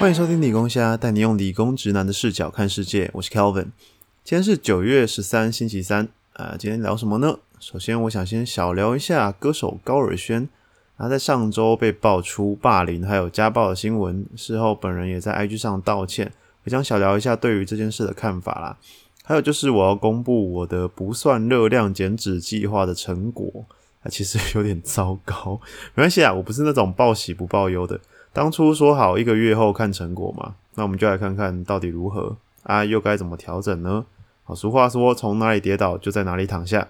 [0.00, 3.10] 欢迎收听理工虾，带你用理工直男的视角看世界。
[3.12, 3.66] 我是 Kelvin，
[4.24, 6.08] 今天是九月十三，星期三。
[6.32, 7.38] 啊，今天聊什么呢？
[7.58, 10.48] 首先，我想先小聊一下歌手高尔宣。
[10.96, 16.32] 他在上周被爆出霸凌还有家暴的新闻，事后本人也在 IG 上道歉。
[16.64, 18.78] 我想小聊一下对于这件事的看法啦。
[19.22, 23.66] 还有就是我要公布我的不算热量减脂计划的成果，
[24.02, 25.60] 啊，其实有点糟糕。
[25.94, 28.00] 没关系啊，我不是那种报喜不报忧的。
[28.32, 34.06] 当初说好一个月后看成果嘛，那我们就来看看到底如何啊，又该怎么调整呢？
[34.44, 36.88] 好，俗话说，从哪里跌倒就在哪里躺下。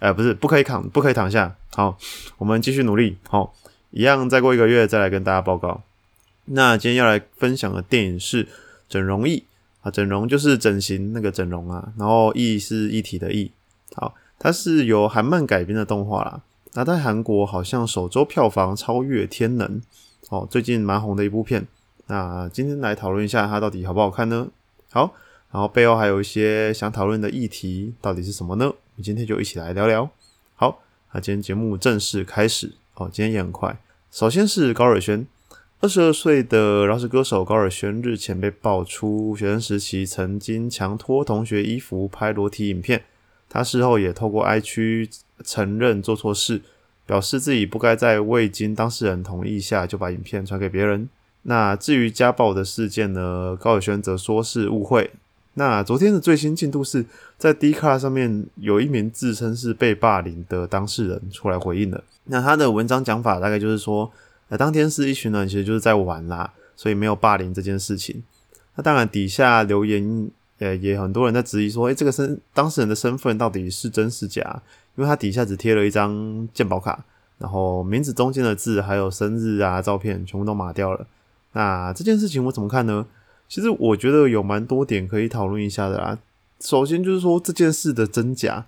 [0.00, 1.54] 哎，不是，不可以躺，不可以躺下。
[1.76, 1.96] 好，
[2.38, 3.16] 我们继续努力。
[3.28, 3.54] 好，
[3.90, 5.82] 一样，再过一个月再来跟大家报告。
[6.46, 8.44] 那今天要来分享的电影是
[8.88, 9.44] 《整容艺》
[9.86, 13.52] 啊，整容就是整形那个整容啊，然后艺是一体的艺。
[13.94, 16.40] 好，它是由韩漫改编的动画啦。
[16.72, 19.80] 那在韩国好像首周票房超越《天能》
[20.32, 21.66] 哦，最近蛮红的一部片。
[22.06, 24.48] 那今天来讨论一下它到底好不好看呢？
[24.90, 25.12] 好，
[25.50, 28.64] 然后背后还有一些想讨论的议题，到底是什么呢？
[28.64, 30.08] 我们今天就一起来聊聊。
[30.54, 30.80] 好，
[31.12, 32.72] 那今天节目正式开始。
[32.94, 33.78] 哦，今天也很快。
[34.10, 35.26] 首先是高尔宣，
[35.80, 43.04] 二十二岁的饶舌歌手高尔宣日前被爆出学生时期曾经强脱同学衣服拍裸体影片。
[43.50, 45.10] 他事后也透过 I 区
[45.44, 46.62] 承认做错事，
[47.06, 51.08] 表示自己不该在未经当事人同意下就把影片传给别人。
[51.42, 53.56] 那至于家暴的事件呢？
[53.60, 55.10] 高尔宣则说是误会。
[55.54, 57.04] 那昨天的最新进度是
[57.36, 62.02] 在 d 卡上面有一名自称是被霸凌的当事人出来回应了。
[62.24, 64.10] 那他的文章讲法大概就是说，
[64.48, 68.22] 呃，当天是一群人其实就是在玩啦，所以没有霸凌这件事情。
[68.76, 70.30] 那当然底下留言，
[70.60, 74.62] 呃，也很多人在质疑说，诶，这个身当事人的身份到底是真是假？
[74.96, 77.04] 因为他底下只贴了一张鉴宝卡，
[77.38, 81.06] 然后名字中间的字还有生日啊、照片全部都码掉了。
[81.52, 83.06] 那这件事情我怎么看呢？
[83.48, 86.18] 其实我觉得有蛮多点可以讨论一下的啦。
[86.60, 88.64] 首先就是说这件事的真假。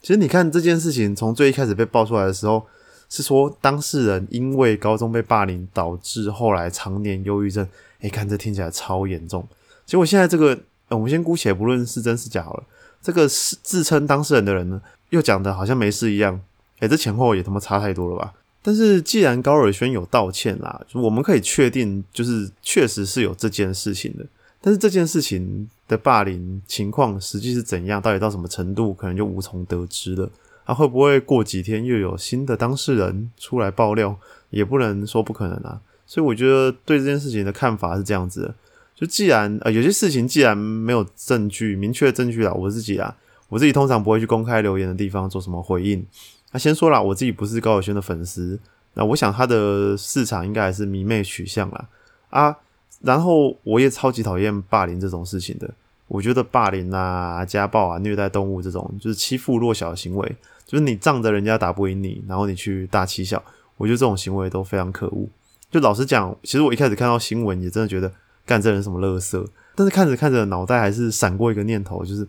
[0.00, 2.64] 其实你看这件事情从最一开始被爆出来的时候，
[3.08, 7.66] 是说当事人因为高中被霸凌导致后来常年忧郁症。
[8.00, 9.44] 哎，看这听起来超严重。
[9.84, 10.56] 结果现在这个，
[10.90, 12.62] 我们先姑且不论是真是假好了。
[13.02, 16.40] 这个是自称当事人的人呢，又讲的好像没事一样。
[16.78, 18.32] 哎，这前后也他妈差太多了吧？
[18.62, 24.26] 但是既然高尔宣有道歉啦，我们可以确定，就是确实是有这件事情的。
[24.60, 30.28] 但是这件事情的霸凌情况实际是怎样，到底到什么程度，可能就无从得知了。
[30.64, 34.18] 啊，会不会过几天又有新的当事人出来爆料，
[34.50, 35.80] 也不能说不可能啊。
[36.06, 38.54] 所以我觉得对这件事情的看法是这样子的：
[38.94, 43.16] 就既然呃有些事情既然没有证据，明确证据了，我自己啊，
[43.48, 46.06] 我自己通常不会去公开留言的地方做什么回应。
[46.52, 48.58] 那先说了，我自己不是高晓轩的粉丝，
[48.94, 51.88] 那我想他的市场应该还是迷妹取向啦。
[52.30, 52.56] 啊。
[53.00, 55.72] 然后我也超级讨厌霸凌这种事情的，
[56.08, 63.40] 我觉得霸凌啊、家暴啊、虐待动物这种就是欺负弱小的行为，就是你仗着人家打不赢你，然后你去大欺小，
[63.76, 65.28] 我觉得这种行为都非常可恶。
[65.70, 68.10] 就老实讲，其实我一开始看到新闻也真的觉得
[68.44, 72.26] 干这人什么乐色，但是看着看着脑袋还是闪过一个念头，就是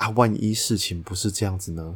[0.00, 1.94] 啊，万一事情不是这样子呢？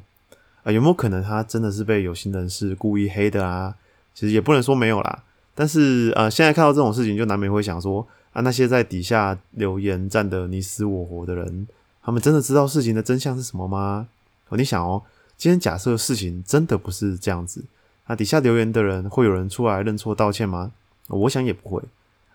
[0.62, 3.74] 啊，有没有可能他真的是被有心人士故意黑的啊？
[4.12, 5.24] 其实也不能说没有啦。
[5.54, 11.66] 但是呃，现在看到这种事情，就难免会想说啊，那些在底下留言站的你死我活的人，
[12.02, 14.06] 他们真的知道事情的真相是什么吗？
[14.50, 15.02] 你想哦，
[15.38, 17.64] 今天假设事情真的不是这样子，
[18.06, 20.72] 那底下留言的人会有人出来认错道歉吗？
[21.08, 21.82] 我想也不会。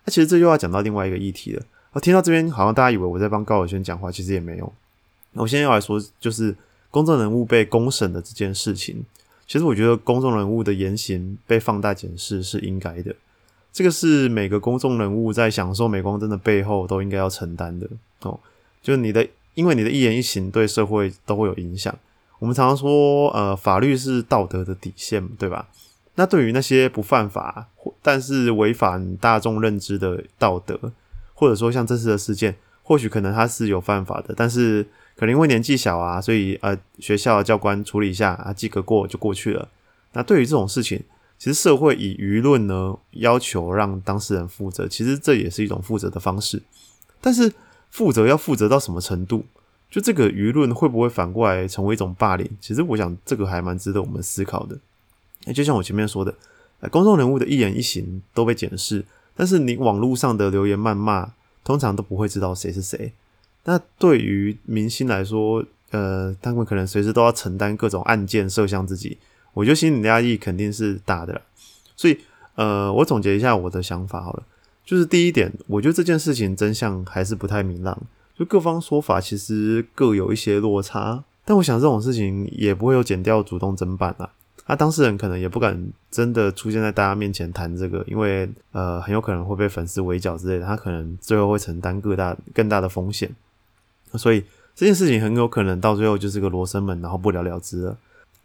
[0.04, 1.62] 那其实这又要讲到另外一个议题了。
[1.92, 4.72] 我听到这边，好像大家以为我在帮高尔轩讲话，其实也没有。
[5.34, 6.56] 我现在要来说，就是
[6.90, 9.04] 公众人物被公审的这件事情。
[9.46, 13.14] 其实我觉得公众人物的言行被放大检视是应该的，
[13.72, 17.88] 这个是每个公众人物在享受镁光灯的背后都应该要承担的
[18.22, 18.38] 哦。
[18.80, 21.92] 就是你的，因为你的一言一行对社会都会有影响。
[22.38, 25.68] 我们常常说，呃，法律是道德的底线，对吧？
[26.14, 27.68] 那对于那些不犯法，
[28.02, 30.92] 但是违反大众认知的道德，
[31.34, 34.86] 或者说像这次的事件，或许可能他是有犯法的，但是。
[35.20, 39.68] 可能因为年纪小啊，所以呃，学校教官处理一下啊，及格过就过去了。
[40.14, 40.98] 那对于这种事情，
[41.38, 46.62] 其实社会以舆论呢要求让当事人负责，其实这也是一种负责的方式。
[47.20, 47.52] 但是
[47.90, 49.44] 负责要负责到什么程度？
[49.90, 52.50] 就这个舆论会不会反过来成为一种霸凌？
[52.58, 54.78] 其实我想这个还蛮值得我们思考的。
[55.44, 56.34] 那就像我前面说的，
[56.90, 59.04] 公众人物的一言一行都被检视，
[59.36, 63.12] 但是你网络上的留言谩骂，通常都不会知道谁是谁。
[63.64, 69.18] 那对于明星来说，呃，他们可能随时都要承担各种案件，射向自己，
[69.52, 71.40] 我觉得心理压力肯定是大的。
[71.96, 72.18] 所以，
[72.54, 74.42] 呃，我总结一下我的想法好了，
[74.84, 78.00] 就是第一点，我觉得这件事情真相还是不太明朗，
[78.38, 81.24] 就各方说法其实各有一些落差。
[81.44, 84.30] 但我想这种事情也不会有剪掉主动整版啊，
[84.68, 93.28] 那当事人可能也不敢真的出现在大家面前谈这个，因为呃很有可能会被粉丝围剿之类的，他可能最后会承担更大更大的风险，
[94.14, 97.96] 所以这件事情很有可能到最后就是个罗生门，然后不了了之了。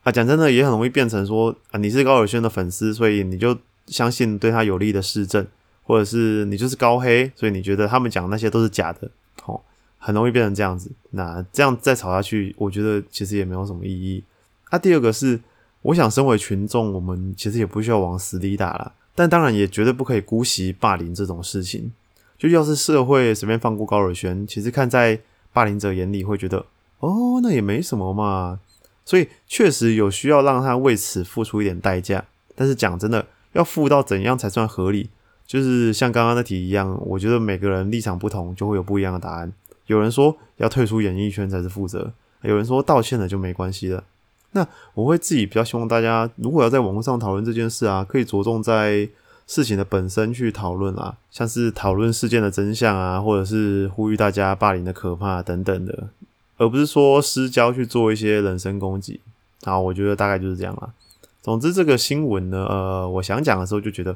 [0.04, 3.58] 啊，讲真的也很容易变成说啊你是高尔轩的粉丝，所以你就
[3.88, 5.46] 相信对他有利的市政，
[5.84, 9.10] 或者是你就是高黑，所以你觉得他们讲那些都是假的，
[9.46, 9.62] 哦。
[9.98, 14.24] 很容易变成这样子，那这样再吵下去，我觉得其实也没有什么意义。
[14.70, 15.40] 那第二个是，
[15.82, 21.92] 我想身为群众，我们其实也不需要往死里打了，但当然也绝对不可以姑息霸凌这种事情。
[22.38, 25.20] 就要是社会随便放过高尔轩，其实看在
[25.56, 26.66] 霸凌者眼里会觉得，
[27.00, 28.60] 哦，那也没什么嘛。
[29.06, 32.26] 所以确实有需要让他为此付出一点代价。
[32.56, 35.10] 但是讲真的，要付到怎样才算合理？
[35.48, 39.54] 就是像刚刚那题一样，我觉得每个人立场不同，就会有不一样的答案。
[39.88, 42.12] 有人说要退出演艺圈才是负责，
[42.42, 44.04] 有人说道歉了就没关系了。
[44.52, 49.08] 那我会自己比较希望大家，如果要在网络上讨论这件事啊，可以着重在
[49.48, 56.10] 事情的本身去讨论啊，像是讨论事件的真相啊，或者是呼吁大家霸凌的可怕等等的，
[56.58, 59.20] 而不是说私交去做一些人身攻击。
[59.64, 60.94] 好，我觉得大概就是这样啦。
[61.42, 64.16] 总之，这个新闻呢，呃，我想讲的时候就觉得，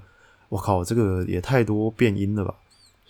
[0.49, 2.53] 我靠，这个也太多变音了吧。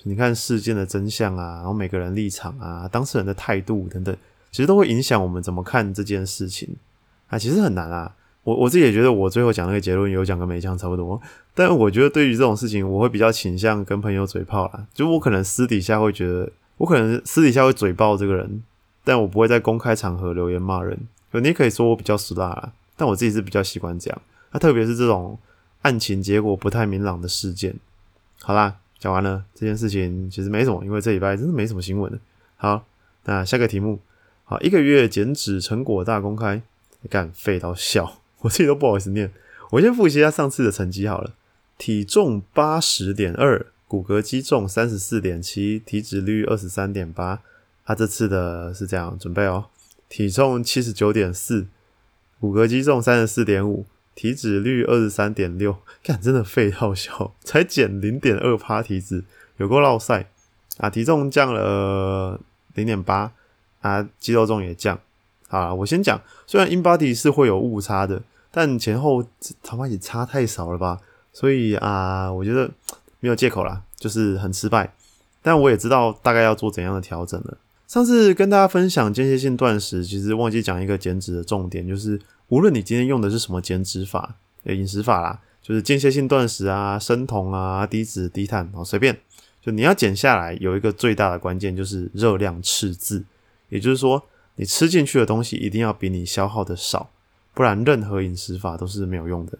[0.03, 4.15] 你看事件的真相啊，然后每个人立场啊，当事人的态度等等，
[4.51, 6.75] 其实都会影响我们怎么看这件事情
[7.27, 7.39] 啊。
[7.39, 8.13] 其实很难啊，
[8.43, 11.21] 我我自己也觉得，我最后讲那个结论有讲跟没讲差不多。
[11.53, 14.85] 但我觉得对于这种事情，我会比较倾向跟朋友嘴炮啦。
[14.93, 18.63] 就我可能私底下会觉得，我可能私底下会嘴爆这个人，
[19.03, 20.97] 但我不会在公开场合留言骂人。
[21.31, 24.21] 你可以说我比较死辣啦，但我自己是比较习惯这样。
[24.51, 25.37] 那特别是这种
[25.83, 27.75] 案情结果不太明朗的事件，
[28.41, 28.77] 好啦。
[28.99, 32.19] 讲完了这件事情，其实没什么，因为这礼拜真的没什么新闻的。
[32.57, 32.83] 好，
[33.23, 33.97] 那下个题目，
[34.43, 36.61] 好，一个月减脂成果大公开，
[37.09, 39.31] 干废到笑，我自己都不好意思念。
[39.71, 41.33] 我先复习一下上次的成绩好了，
[41.77, 47.41] 体重八十点二，骨骼肌重三十四点七，体脂率二十三点八。
[47.85, 49.65] 他这次的是这样，准备哦，
[50.07, 51.67] 体重七十九点四，
[52.39, 53.85] 骨骼肌重三十四点五。
[54.15, 59.23] 体脂率二十三点六，看真的废到笑，才减零点二趴体脂，
[59.55, 60.29] 有够落赛
[60.75, 60.89] 啊！
[60.89, 62.37] 体重降了
[62.73, 63.31] 零点八
[63.79, 64.99] 啊，肌肉重也降
[65.49, 65.73] 啊。
[65.73, 69.23] 我先讲，虽然 in body 是会有误差的，但前后
[69.61, 70.97] 他妈也差太少了吧？
[71.33, 72.71] 所以啊，我觉得
[73.19, 74.93] 没有借口啦，就是很失败。
[75.41, 77.57] 但我也知道大概要做怎样的调整了。
[77.87, 82.19] 上次跟大家分享间歇性断食，其实忘记讲一个减脂的重点，就是。
[82.49, 89.15] 无论你今天用的是什么减脂法、饮食法啦，就是间歇性断食啊、生酮啊、低脂低碳哦，随便，
[89.61, 93.23] 就你要减下来，有一个最大的关键就是热量赤字，
[93.69, 94.23] 也就是说，
[94.59, 97.09] 你吃进去的东西一定要比你消耗的少，
[97.53, 99.57] 不然任何饮食法都是没有用的。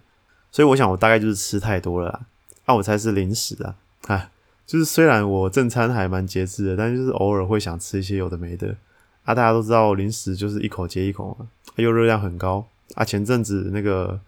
[0.51, 2.19] 所以我想，我大概就是吃太多了啦，
[2.65, 4.29] 啊，我才是零食啊，啊，
[4.67, 8.75] 就是虽然我正餐还蛮节制的，但就是偶尔会想吃一些有的没的
[9.23, 9.33] 啊。
[9.33, 11.47] 大家都知道，零食就是一口接一口嘛，
[11.77, 12.67] 又热量很高。
[12.95, 14.19] 啊，前阵子那个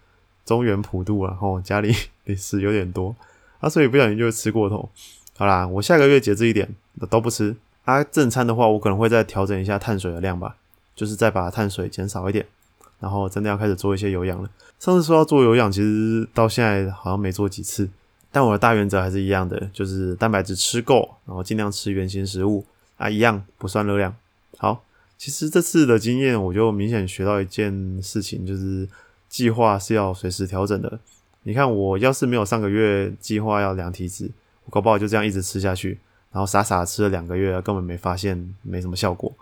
[0.46, 1.94] 中原普渡啊，后家里
[2.24, 3.14] 零食有点多
[3.60, 4.88] 啊，所以不小心就吃过头。
[5.36, 6.74] 好啦，我下个月节制一点，
[7.10, 7.54] 都不吃。
[7.84, 10.56] 啊，正餐的话，我可能会再调整一下碳水的量吧，
[10.94, 12.46] 就是再把碳水减少一点，
[13.00, 14.50] 然后真的要开始做一些有氧了。
[14.78, 17.88] 上次说要做有氧，其实到现在好像没做几次，
[18.30, 22.64] 但我的大原则还是一样的，就是蛋白质吃够，然后尽量吃原型食物
[22.96, 24.14] 啊，一样不算热量。
[24.58, 24.82] 好。
[25.18, 28.88] 其实这次的经验，我就明显学到一件事情，就是
[29.28, 30.98] 计划是要随时调整的。
[31.44, 34.28] 你看，我要是没有上个月计划要量体脂，
[34.64, 36.00] 我搞不好就这样一直吃下去，
[36.32, 39.32] 然后傻傻吃了两个月，根本没发现没什么效果。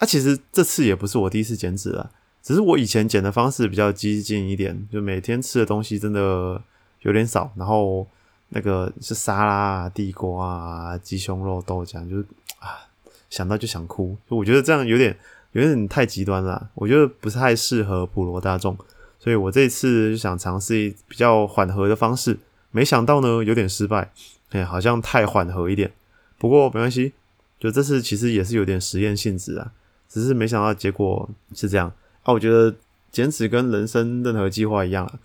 [0.00, 2.10] 啊，其实这次也不是我第一次减脂了，
[2.42, 6.60] 只是我以前减的方式比较激进一点，就每天吃的东西真的
[7.02, 8.04] 有点少，然后
[8.48, 12.24] 那个是沙拉啊、地瓜啊、鸡胸肉、豆浆，就是
[12.58, 12.90] 啊。
[13.30, 15.16] 想到就想哭，就我觉得这样有点
[15.52, 18.76] 有点太极端了，我觉得不太适合普罗大众，
[19.20, 22.36] 所以我这次就想尝试比较缓和的方式，
[22.72, 24.10] 没想到呢有点失败，
[24.48, 25.92] 哎，好像太缓和一点，
[26.38, 27.12] 不过没关系，
[27.60, 29.70] 就这次其实也是有点实验性质啊，
[30.10, 31.90] 只是没想到结果是这样
[32.24, 32.74] 啊，我觉得
[33.10, 35.18] 减脂跟人生任何计划一样啊，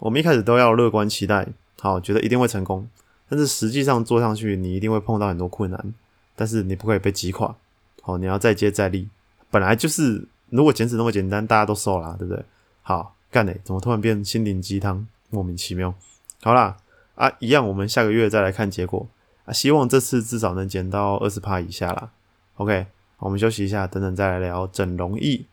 [0.00, 1.48] 我们一开始都要乐观期待，
[1.80, 2.86] 好，觉得一定会成功，
[3.28, 5.94] 但是实际上做上去，你一定会碰到很多困难。
[6.34, 7.54] 但是你不可以被击垮，
[8.00, 9.08] 好，你要再接再厉。
[9.50, 12.42] 本来就是，如果减脂那么简单，大家都瘦了，对不对？
[12.80, 15.06] 好，干嘞，怎么突然变心灵鸡汤？
[15.28, 15.94] 莫名其妙。
[16.42, 16.78] 好啦，
[17.16, 19.06] 啊，一样，我们下个月再来看结果。
[19.44, 22.10] 啊，希望这次至少能减到二十帕以下啦。
[22.56, 22.86] OK，
[23.24, 25.46] 我们休息一下，等等再来聊整容易。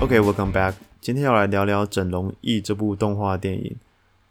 [0.00, 0.74] OK，welcome back。
[1.00, 3.74] 今天要来聊聊《整容易》这部动画电影。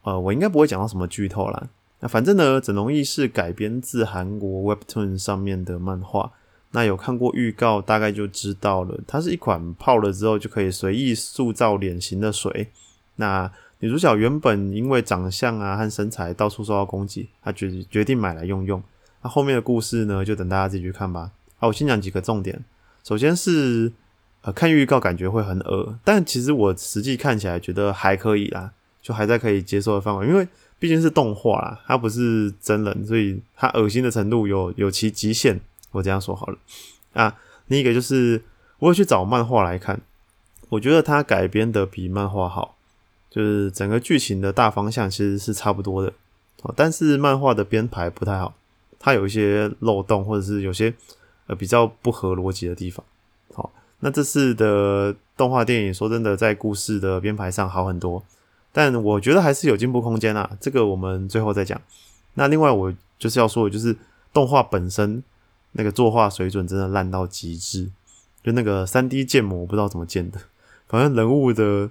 [0.03, 1.67] 呃，我应该不会讲到什么剧透啦。
[2.01, 6.33] 那反正呢，《整容易》是改编自韩国 Webtoon 上面的漫画。
[6.73, 8.99] 那有看过预告，大概就知道了。
[9.07, 12.69] 它是一款泡了之后就可以随意塑造脸型的水。
[13.15, 13.51] 那
[13.83, 18.81] 女主角原本因为长相啊和身材到处受到攻击，她决决定买来用用。
[19.21, 21.31] 那后面的故事呢，就等大家自己去看吧。
[21.57, 22.63] 好，我先讲几个重点。
[23.03, 23.91] 首先是
[24.43, 28.71] 呃，看预告感觉会很恶，但其实我实际看起来觉得还可以啦，
[29.01, 30.27] 就还在可以接受的范围。
[30.27, 30.47] 因为
[30.79, 35.59] 毕竟是动画啦，它不是真人，所以它恶心的程度有有其极限。
[35.91, 36.57] 我这样说好了
[37.11, 37.35] 啊，
[37.67, 38.41] 另一个就是
[38.79, 39.99] 我有去找漫画来看，
[40.69, 42.77] 我觉得它改编的比漫画好，
[43.33, 46.13] 就是整个剧情的大方向其实是差不多的，
[46.61, 48.53] 哦，但是漫画的编排不太好，
[48.99, 50.93] 它有一些漏洞或者是有些
[51.47, 53.03] 呃比较不合逻辑的地方。
[53.51, 53.71] 好，
[54.01, 58.23] 那这次的动画电影说真的在故事的编排上好很多，
[58.71, 61.81] 但我觉得还是有进步空间啊，这个我们最后再讲。
[62.35, 63.95] 那另外我就是要说的就是
[64.31, 65.23] 动画本身。
[65.75, 67.89] 那个作画水准真的烂到极致，
[68.43, 70.39] 就那个三 D 建模不知道怎么建的，
[70.87, 71.89] 反正人物的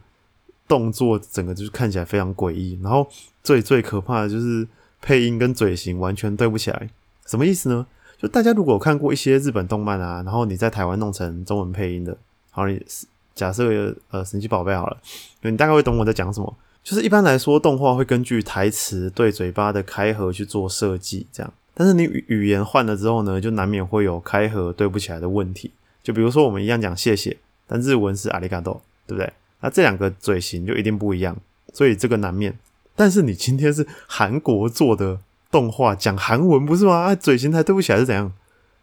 [0.73, 2.79] 动作整个就是看起来非常诡异。
[2.83, 3.07] 然后
[3.45, 4.67] 最最可怕的就是
[5.03, 6.89] 配音跟嘴型完全对不起来，
[7.27, 7.87] 什么意思呢？
[8.19, 12.17] 就大家如果看过一些日本动漫啊，然后你在台湾弄成中文配音的，
[12.51, 12.83] 好，你
[13.35, 14.97] 假设呃神奇宝贝好了，
[15.43, 16.57] 你大概会懂我在讲什么。
[16.83, 21.53] 就是一般来说，动画会根据台词对嘴巴的开合去做设计，这样。
[21.75, 25.71] 但是你语言换了之后呢，就难免会有开合对不起来的问题。
[26.03, 27.37] 就比如说我们一样讲谢谢，
[27.67, 29.33] 但日文是阿里嘎多，对不对？
[29.63, 31.35] 那这两个嘴型就一定不一样，
[31.73, 32.59] 所以这个难免。
[32.95, 35.19] 但是你今天是韩国做的
[35.51, 36.95] 动画，讲韩文不是吗？
[36.95, 38.31] 啊，嘴型才对不起来是怎样？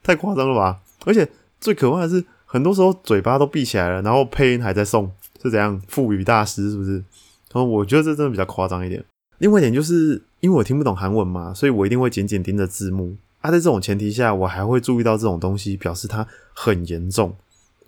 [0.02, 0.80] 太夸张了吧！
[1.06, 1.30] 而且
[1.62, 5.12] 最可怕的是，很多时候嘴巴都闭起来了，然后配音还在送，
[5.44, 5.80] 是怎样？
[5.88, 6.94] 腹语大师是不是？
[6.94, 9.04] 然后我觉得这真的比较夸张一点。
[9.38, 10.24] 另外一点就是。
[10.42, 13.52] 因为我听不懂韩文嘛，所以我一定会紧紧盯着字幕啊。
[13.52, 17.36] 在这种前提下，我还会注意到这种东西，表示它很严重。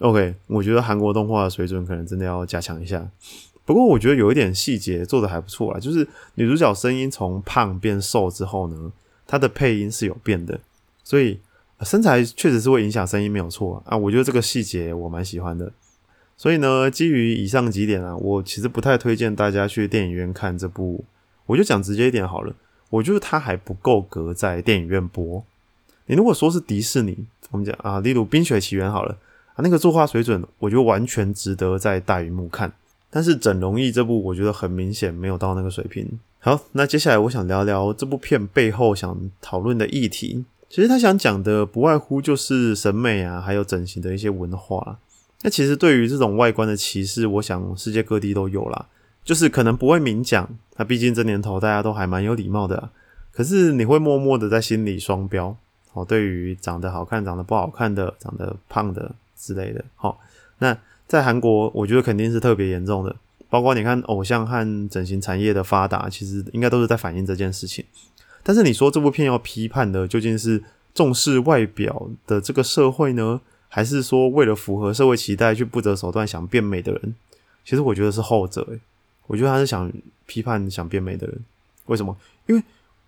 [0.02, 3.08] OK，我觉得韩国动画的水准可能真的要加强一下。
[3.64, 8.92] 不过我觉得有一点细节做的还不错啦，就是女主角声音从胖变瘦之后呢，
[9.28, 10.60] 她的配音是有变的，
[11.04, 11.40] 所以
[11.82, 13.96] 身材确实是会影响声音，没有错啊。
[13.96, 15.72] 我觉得这个细节我蛮喜欢的。
[16.36, 21.06] 所以呢，基于以上几点啊，我其实不太推荐大家去电影院看这部。
[21.46, 22.56] 我就讲直接一点好了，
[22.90, 25.44] 我觉得它还不够格在电影院播。
[26.08, 29.16] 你如果说是迪士尼，我们讲啊，例如《冰雪奇缘》好了
[29.54, 32.72] 啊，那个作画水准，我觉得完全值得在大荧幕看。
[33.10, 36.08] 但是《整容易》这部，我觉得很明显没有到那个水平。
[36.40, 40.46] 好，那接下来我想聊聊这部片背后想讨论的议题。
[40.70, 44.98] 其实他想讲的不外乎就是审美啊，还有整形的一些文化。
[45.42, 48.86] 那其实对于这种外观的歧视，我想世界各地都有啦。
[49.24, 52.90] 就是可能不会明讲，那毕竟这年头大家都还蛮有礼貌的。
[53.34, 55.56] 可是你会默默的在心里双标
[55.94, 59.84] 哦，对于长得好看、长得不好看的、长得胖的之类的。
[59.96, 60.20] 好，
[60.60, 63.16] 那在韩国，我觉得肯定是特别严重的。
[63.50, 67.84] 包括你看偶像和整形产业的发达，其实应该都是在反映这件事情。
[68.44, 77.14] 但是你说这部片要批判的究竟是重视外表的这个社会呢，还是说为了符合社会期待去不择手段想变美的人？
[77.66, 78.62] 其实我觉得是后者。
[78.72, 78.80] 诶，
[79.28, 79.92] 我觉得他是想
[80.26, 81.38] 批判想变美的人，
[81.88, 82.16] 为什么？
[82.48, 82.64] 因为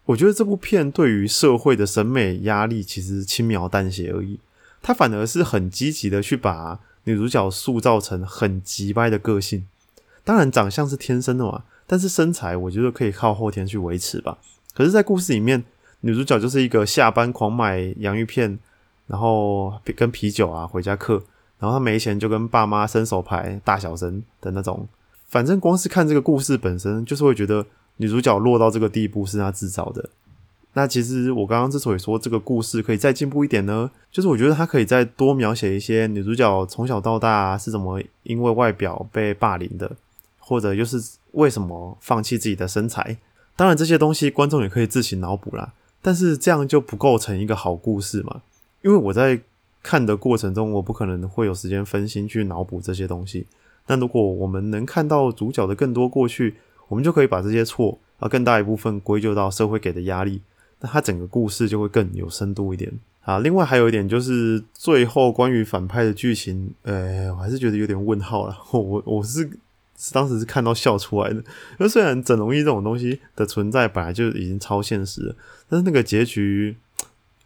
[0.05, 4.37] 我觉得这部片对于社会的审美压力其实轻描淡写而已，
[4.83, 9.65] 他反而是很积极的去把女主角塑造成很急掰的个性。
[10.23, 14.37] 当然，长相是天生的嘛，但是身材我觉得可以靠后天去维持吧。
[14.73, 15.63] 可是，在故事里面，
[16.01, 18.59] 女主角就是一个下班狂买洋芋片，
[19.07, 21.23] 然后跟啤酒啊回家嗑，
[21.59, 24.87] 然后她没钱就跟爸妈伸手牌大小声的那种。
[25.27, 27.65] 反正光是看这个故事本身，就是会觉得
[27.97, 30.09] 女主角落到这个地步是她自找的。
[30.73, 39.95] 那其实我刚刚之所以说这个故事可以再进步一点呢，就是我觉得它可以再多描写一些女主角从小到大是怎么因为外表被霸凌的，
[40.39, 40.99] 或者又是
[41.33, 43.17] 为什么放弃自己的身材。
[43.55, 48.41] 当然这些东西观众也可以自行脑补啦，但是这样就不构成一个好故事嘛。
[48.81, 49.39] 因为我在
[49.83, 53.45] 看的过程中，我不可能会有时间分心去脑补这些东西。
[53.85, 56.55] 那如果我们能看到主角的更多过去，
[56.87, 60.41] 我们就可以把这些错啊更大一部分归咎到社会给的压力，
[60.83, 63.39] 那它整个故事就会更有深度一点啊。
[63.39, 68.57] 另外还有一点就是最后关于反派的剧情，呃，我还是觉得有点问号了。
[68.73, 69.49] 我我是
[70.11, 71.41] 当时是看到笑出来的。
[71.77, 75.35] 那虽然整容衣这种东西的存在本来就已经超现实了，
[75.69, 76.75] 但是那个结局，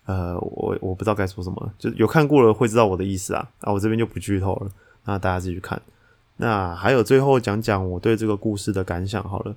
[0.06, 3.48] 呃，我我不知道该说什么，就有看过了会知道我的意思啊。
[3.60, 4.72] 啊，我这边就不剧透了，
[5.06, 5.80] 那大家自己去看。
[6.38, 9.56] 那还有最后讲讲我对这个故事的感想好了，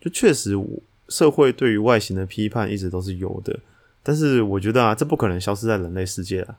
[0.00, 0.66] 就确实我
[1.08, 3.58] 社会对于外形的批判一直都是有的，
[4.02, 6.56] 但是我觉得啊，这不可能消失在人类世界啊，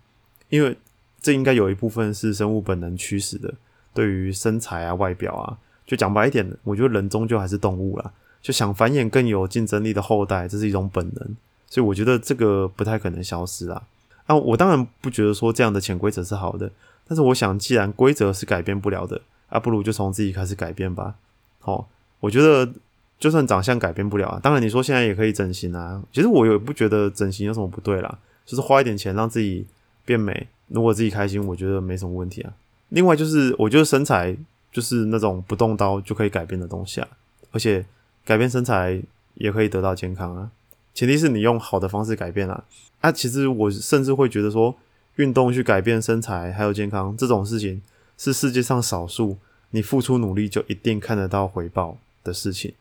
[0.49, 0.77] 因为。
[1.19, 3.51] 这应该有一部分是生物本能驱使的，
[3.91, 11.35] 对于身材啊、外表啊，就讲白一点，我觉得人终究还是动物啦，就想繁衍更有竞争力的后代，这是一种本能，
[11.67, 13.81] 所以我觉得这个不太可能消失啊。
[14.27, 16.71] 啊，我当然不觉得说这样的潜规则是好的，
[17.07, 21.15] 但是我想，既然规则是改变不了的，啊，不如就从自己开始改变吧。
[21.59, 21.89] 好，
[22.19, 22.71] 我觉得
[23.19, 29.65] 就算长相改变不了啊，当然你说现在也可以整形啊，其实我也不觉得整形有什么不对啦，就是花一点钱让自己
[30.05, 30.47] 变美。
[30.67, 32.53] 如果自己开心，我觉得没什么问题啊。
[32.89, 34.35] 另外就是，我觉得身材
[34.71, 37.07] 就是那种不动刀就可以改变的东西啊，
[37.51, 37.85] 而且
[38.23, 39.01] 改变身材
[39.35, 40.51] 也可以得到健康啊。
[40.93, 42.63] 前提是你用好的方式改变啊。
[42.99, 44.75] 啊，其实我甚至会觉得说，
[45.15, 47.81] 运动去改变身材还有健康这种事情，
[48.17, 49.37] 是世界上少数
[49.71, 52.73] 你付出努力就一定看得到回报的事情。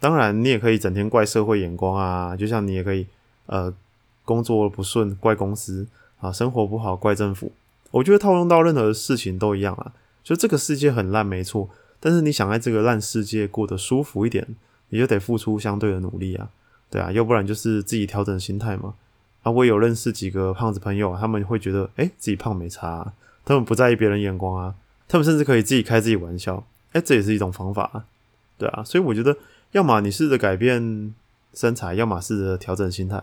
[0.00, 3.06] 当然，你也可以整天怪社会眼光啊，就像你也可以
[3.46, 3.72] 呃
[4.24, 5.86] 工作不顺怪公司。
[6.20, 7.52] 啊，生活不好怪政府，
[7.92, 9.92] 我觉得套用到任何事情都一样啊。
[10.24, 14.44] 就这个世界很烂，没错，但是你想在这个烂世界过得舒服一点，
[14.88, 16.50] 你就得付出相对的努力啊，
[16.90, 18.94] 对啊，要不然就是自己调整心态嘛。
[19.44, 23.12] 啊，我有认识几个胖子朋友，他们会觉得，哎，自己胖没差，
[23.44, 24.74] 他们不在意别人眼光啊，
[25.06, 28.04] 他们甚至可以自己开自己玩笑，哎，这也是一种方法啊，
[28.58, 29.36] 对啊，所以我觉得，
[29.72, 31.14] 要么你试着改变
[31.54, 33.22] 身材，要么试着调整心态，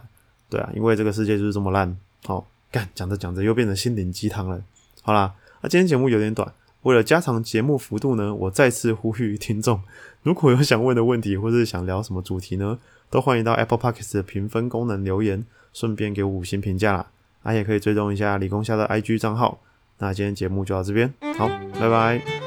[0.50, 2.48] 对啊，因为这个世界就是这么烂，好。
[2.72, 4.62] 干讲着讲着又变成心灵鸡汤了。
[5.02, 9.82] 好啦，那今天节目有点短，为了加长节目幅度呢，我再次呼吁听众，
[10.24, 12.78] 如果有想问的问题或者是想聊什么主题呢，
[13.10, 17.08] 都欢迎到 Apple Podcast 的评分功能留言，顺便给我五星评价啦。
[17.44, 19.62] 啊，也可以追踪一下理工下的 IG 账号。
[20.00, 21.48] 那今天节目就到这边，好，
[21.80, 22.45] 拜拜。